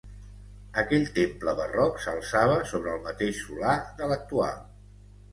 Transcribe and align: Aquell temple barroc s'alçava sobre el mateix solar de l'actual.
Aquell 0.81 1.03
temple 1.17 1.51
barroc 1.59 1.99
s'alçava 2.05 2.55
sobre 2.71 2.91
el 2.93 3.03
mateix 3.09 3.43
solar 3.49 3.75
de 4.01 4.09
l'actual. 4.13 4.65